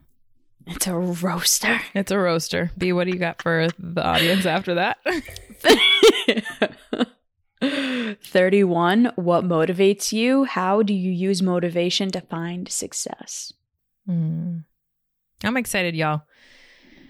It's 0.68 0.86
a 0.86 0.94
roaster. 0.94 1.80
It's 1.94 2.10
a 2.10 2.18
roaster. 2.18 2.70
B, 2.76 2.92
what 2.92 3.04
do 3.04 3.10
you 3.10 3.18
got 3.18 3.40
for 3.40 3.68
the 3.78 4.04
audience 4.04 4.44
after 4.44 4.74
that? 4.74 4.98
31. 8.22 9.12
What 9.16 9.44
motivates 9.44 10.12
you? 10.12 10.44
How 10.44 10.82
do 10.82 10.92
you 10.92 11.10
use 11.10 11.42
motivation 11.42 12.10
to 12.10 12.20
find 12.20 12.68
success? 12.68 13.52
Mm. 14.08 14.64
I'm 15.42 15.56
excited, 15.56 15.96
y'all. 15.96 16.22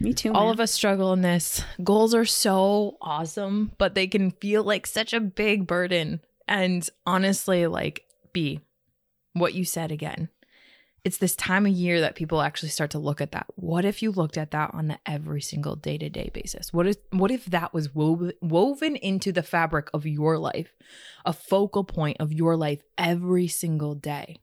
Me 0.00 0.14
too. 0.14 0.32
All 0.32 0.44
man. 0.44 0.52
of 0.52 0.60
us 0.60 0.70
struggle 0.70 1.12
in 1.12 1.22
this. 1.22 1.62
Goals 1.82 2.14
are 2.14 2.24
so 2.24 2.96
awesome, 3.02 3.72
but 3.78 3.94
they 3.94 4.06
can 4.06 4.30
feel 4.30 4.62
like 4.62 4.86
such 4.86 5.12
a 5.12 5.20
big 5.20 5.66
burden. 5.66 6.20
And 6.46 6.88
honestly, 7.04 7.66
like, 7.66 8.04
B, 8.32 8.60
what 9.32 9.54
you 9.54 9.64
said 9.64 9.90
again 9.90 10.28
it's 11.04 11.18
this 11.18 11.36
time 11.36 11.66
of 11.66 11.72
year 11.72 12.00
that 12.00 12.16
people 12.16 12.42
actually 12.42 12.70
start 12.70 12.90
to 12.90 12.98
look 12.98 13.20
at 13.20 13.32
that. 13.32 13.46
What 13.54 13.84
if 13.84 14.02
you 14.02 14.10
looked 14.10 14.36
at 14.36 14.50
that 14.50 14.72
on 14.74 14.88
the 14.88 14.98
every 15.06 15.40
single 15.40 15.76
day 15.76 15.96
to 15.98 16.08
day 16.08 16.30
basis? 16.32 16.72
What 16.72 16.86
if 16.86 16.96
what 17.10 17.30
if 17.30 17.46
that 17.46 17.72
was 17.72 17.94
woven, 17.94 18.32
woven 18.40 18.96
into 18.96 19.32
the 19.32 19.42
fabric 19.42 19.88
of 19.94 20.06
your 20.06 20.38
life, 20.38 20.74
a 21.24 21.32
focal 21.32 21.84
point 21.84 22.18
of 22.20 22.32
your 22.32 22.56
life 22.56 22.82
every 22.96 23.48
single 23.48 23.94
day? 23.94 24.40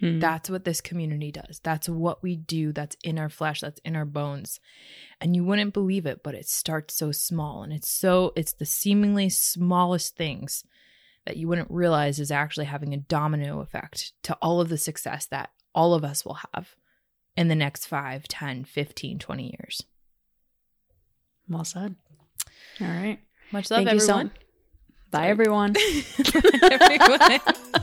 Hmm. 0.00 0.18
That's 0.18 0.50
what 0.50 0.64
this 0.64 0.80
community 0.80 1.32
does. 1.32 1.60
That's 1.62 1.88
what 1.88 2.22
we 2.22 2.36
do. 2.36 2.72
That's 2.72 2.96
in 3.02 3.18
our 3.18 3.30
flesh. 3.30 3.60
That's 3.60 3.80
in 3.84 3.96
our 3.96 4.04
bones. 4.04 4.60
And 5.20 5.34
you 5.34 5.44
wouldn't 5.44 5.72
believe 5.72 6.06
it, 6.06 6.22
but 6.22 6.34
it 6.34 6.48
starts 6.48 6.94
so 6.94 7.12
small. 7.12 7.62
And 7.62 7.72
it's 7.72 7.88
so, 7.88 8.32
it's 8.36 8.52
the 8.52 8.66
seemingly 8.66 9.30
smallest 9.30 10.14
things 10.14 10.64
that 11.24 11.36
you 11.36 11.48
wouldn't 11.48 11.70
realize 11.70 12.20
is 12.20 12.30
actually 12.30 12.66
having 12.66 12.92
a 12.92 12.98
domino 12.98 13.60
effect 13.60 14.12
to 14.24 14.34
all 14.42 14.60
of 14.60 14.68
the 14.68 14.78
success 14.78 15.26
that 15.26 15.50
all 15.76 15.94
of 15.94 16.02
us 16.02 16.24
will 16.24 16.38
have 16.54 16.74
in 17.36 17.48
the 17.48 17.54
next 17.54 17.86
5, 17.86 18.26
10, 18.26 18.64
15, 18.64 19.18
20 19.18 19.56
years. 19.60 19.82
Well 21.48 21.64
said. 21.64 21.94
All 22.80 22.88
right. 22.88 23.18
Much 23.52 23.70
love, 23.70 23.84
Thank 23.84 24.00
everyone. 24.00 24.30
So 24.30 24.40
Bye, 25.10 25.28
everyone. 25.28 25.72
Bye, 25.74 25.78
everyone. 26.72 27.40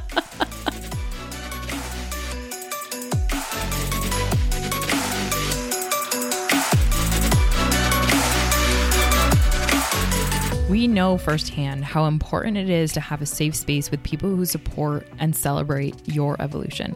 We 10.69 10.79
We 10.83 10.87
know 10.87 11.19
firsthand 11.19 11.85
how 11.85 12.05
important 12.05 12.57
it 12.57 12.67
is 12.67 12.93
to 12.93 12.99
have 12.99 13.21
a 13.21 13.27
safe 13.27 13.55
space 13.55 13.91
with 13.91 14.01
people 14.01 14.29
who 14.29 14.43
support 14.43 15.07
and 15.19 15.35
celebrate 15.35 15.95
your 16.07 16.35
evolution. 16.41 16.95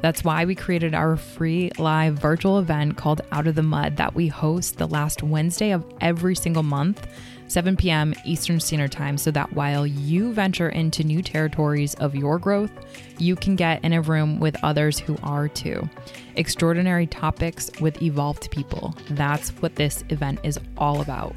That's 0.00 0.22
why 0.22 0.44
we 0.44 0.54
created 0.54 0.94
our 0.94 1.16
free 1.16 1.70
live 1.78 2.14
virtual 2.14 2.58
event 2.58 2.96
called 2.96 3.22
Out 3.32 3.46
of 3.46 3.54
the 3.54 3.62
Mud 3.62 3.96
that 3.96 4.14
we 4.14 4.28
host 4.28 4.76
the 4.76 4.86
last 4.86 5.22
Wednesday 5.22 5.72
of 5.72 5.84
every 6.00 6.36
single 6.36 6.62
month, 6.62 7.06
7 7.48 7.76
p.m. 7.76 8.14
Eastern 8.24 8.60
Standard 8.60 8.92
Time, 8.92 9.18
so 9.18 9.30
that 9.30 9.52
while 9.54 9.86
you 9.86 10.32
venture 10.32 10.68
into 10.68 11.02
new 11.02 11.22
territories 11.22 11.94
of 11.94 12.14
your 12.14 12.38
growth, 12.38 12.70
you 13.18 13.34
can 13.34 13.56
get 13.56 13.82
in 13.84 13.92
a 13.92 14.02
room 14.02 14.38
with 14.38 14.56
others 14.62 14.98
who 14.98 15.16
are 15.22 15.48
too. 15.48 15.88
Extraordinary 16.36 17.06
topics 17.06 17.70
with 17.80 18.00
evolved 18.02 18.50
people. 18.50 18.94
That's 19.10 19.50
what 19.60 19.74
this 19.74 20.04
event 20.10 20.40
is 20.44 20.60
all 20.76 21.00
about. 21.00 21.36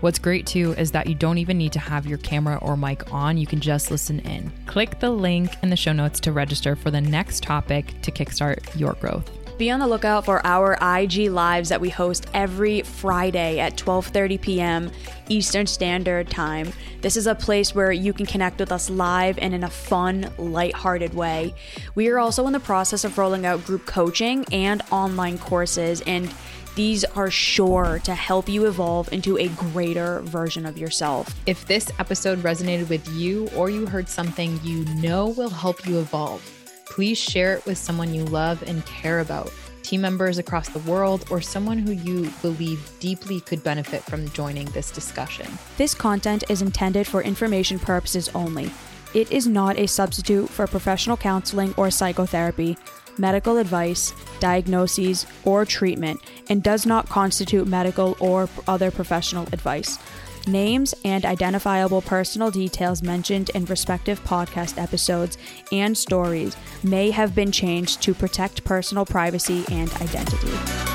What's 0.00 0.20
great 0.20 0.46
too 0.46 0.74
is 0.78 0.92
that 0.92 1.08
you 1.08 1.16
don't 1.16 1.38
even 1.38 1.58
need 1.58 1.72
to 1.72 1.80
have 1.80 2.06
your 2.06 2.18
camera 2.18 2.56
or 2.62 2.76
mic 2.76 3.12
on, 3.12 3.36
you 3.36 3.48
can 3.48 3.58
just 3.58 3.90
listen 3.90 4.20
in. 4.20 4.52
Click 4.66 5.00
the 5.00 5.10
link 5.10 5.50
in 5.60 5.70
the 5.70 5.76
show 5.76 5.92
notes 5.92 6.20
to 6.20 6.30
register 6.30 6.76
for 6.76 6.92
the 6.92 7.00
next 7.00 7.42
topic 7.42 8.00
to 8.02 8.12
kickstart 8.12 8.78
your 8.78 8.92
growth. 8.94 9.28
Be 9.58 9.72
on 9.72 9.80
the 9.80 9.88
lookout 9.88 10.24
for 10.24 10.40
our 10.46 10.78
IG 10.80 11.28
lives 11.32 11.68
that 11.70 11.80
we 11.80 11.88
host 11.88 12.28
every 12.32 12.82
Friday 12.82 13.58
at 13.58 13.76
12:30 13.76 14.40
p.m. 14.40 14.90
Eastern 15.28 15.66
Standard 15.66 16.30
Time. 16.30 16.72
This 17.00 17.16
is 17.16 17.26
a 17.26 17.34
place 17.34 17.74
where 17.74 17.90
you 17.90 18.12
can 18.12 18.24
connect 18.24 18.60
with 18.60 18.70
us 18.70 18.88
live 18.88 19.36
and 19.38 19.52
in 19.52 19.64
a 19.64 19.68
fun, 19.68 20.30
light-hearted 20.38 21.12
way. 21.12 21.54
We 21.96 22.06
are 22.08 22.20
also 22.20 22.46
in 22.46 22.52
the 22.52 22.60
process 22.60 23.02
of 23.02 23.18
rolling 23.18 23.46
out 23.46 23.64
group 23.64 23.84
coaching 23.84 24.44
and 24.52 24.80
online 24.92 25.38
courses 25.38 26.02
and 26.06 26.32
these 26.78 27.04
are 27.04 27.28
sure 27.28 28.00
to 28.04 28.14
help 28.14 28.48
you 28.48 28.66
evolve 28.66 29.12
into 29.12 29.36
a 29.36 29.48
greater 29.48 30.20
version 30.20 30.64
of 30.64 30.78
yourself. 30.78 31.34
If 31.44 31.66
this 31.66 31.90
episode 31.98 32.38
resonated 32.38 32.88
with 32.88 33.06
you 33.08 33.48
or 33.56 33.68
you 33.68 33.84
heard 33.84 34.08
something 34.08 34.60
you 34.62 34.84
know 34.94 35.26
will 35.30 35.50
help 35.50 35.84
you 35.88 35.98
evolve, 35.98 36.40
please 36.86 37.18
share 37.18 37.54
it 37.56 37.66
with 37.66 37.78
someone 37.78 38.14
you 38.14 38.22
love 38.26 38.62
and 38.62 38.86
care 38.86 39.18
about, 39.18 39.52
team 39.82 40.02
members 40.02 40.38
across 40.38 40.68
the 40.68 40.78
world, 40.90 41.24
or 41.32 41.40
someone 41.40 41.78
who 41.78 41.90
you 41.90 42.30
believe 42.42 42.88
deeply 43.00 43.40
could 43.40 43.64
benefit 43.64 44.04
from 44.04 44.28
joining 44.28 44.66
this 44.66 44.92
discussion. 44.92 45.50
This 45.78 45.96
content 45.96 46.44
is 46.48 46.62
intended 46.62 47.08
for 47.08 47.22
information 47.24 47.80
purposes 47.80 48.30
only. 48.36 48.70
It 49.14 49.32
is 49.32 49.48
not 49.48 49.76
a 49.78 49.88
substitute 49.88 50.48
for 50.48 50.68
professional 50.68 51.16
counseling 51.16 51.74
or 51.76 51.90
psychotherapy 51.90 52.76
medical 53.18 53.58
advice, 53.58 54.12
diagnoses, 54.40 55.26
or 55.44 55.64
treatment, 55.64 56.20
and 56.48 56.62
does 56.62 56.86
not 56.86 57.08
constitute 57.08 57.66
medical 57.66 58.16
or 58.20 58.48
other 58.66 58.90
professional 58.90 59.44
advice. 59.52 59.98
Names 60.46 60.94
and 61.04 61.26
identifiable 61.26 62.00
personal 62.00 62.50
details 62.50 63.02
mentioned 63.02 63.50
in 63.50 63.66
respective 63.66 64.22
podcast 64.24 64.80
episodes 64.80 65.36
and 65.72 65.96
stories 65.96 66.56
may 66.82 67.10
have 67.10 67.34
been 67.34 67.52
changed 67.52 68.00
to 68.02 68.14
protect 68.14 68.64
personal 68.64 69.04
privacy 69.04 69.64
and 69.70 69.92
identity. 69.94 70.87